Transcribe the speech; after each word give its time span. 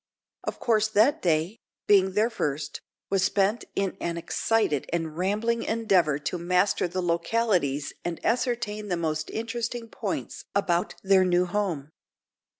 Of 0.45 0.59
course 0.59 0.87
that 0.87 1.21
day, 1.21 1.59
being 1.85 2.13
their 2.13 2.31
first, 2.31 2.81
was 3.11 3.23
spent 3.23 3.65
in 3.75 3.97
an 4.01 4.17
excited 4.17 4.89
and 4.91 5.15
rambling 5.15 5.61
endeavour 5.61 6.17
to 6.17 6.39
master 6.39 6.87
the 6.87 7.03
localities 7.03 7.93
and 8.03 8.19
ascertain 8.25 8.87
the 8.87 8.97
most 8.97 9.29
interesting 9.29 9.87
points 9.89 10.43
about 10.55 10.95
their 11.03 11.23
new 11.23 11.45
home. 11.45 11.91